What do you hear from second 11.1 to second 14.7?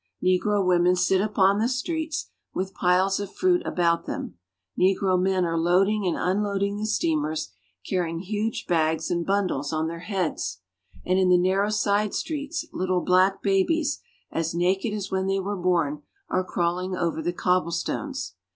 in the narrow side streets little black babies, as